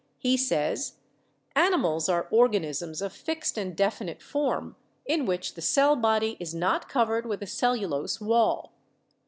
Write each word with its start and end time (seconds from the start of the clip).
He 0.17 0.35
says: 0.35 0.93
"Animals 1.55 2.09
are 2.09 2.27
organisms 2.31 3.03
of 3.03 3.13
fixed 3.13 3.55
and 3.55 3.77
definite 3.77 4.19
form, 4.23 4.75
in 5.05 5.27
which 5.27 5.53
the 5.53 5.61
cell 5.61 5.95
body 5.95 6.37
is 6.39 6.55
not 6.55 6.89
covered 6.89 7.27
with 7.27 7.43
a 7.43 7.45
cellulose 7.45 8.19
wall. 8.19 8.71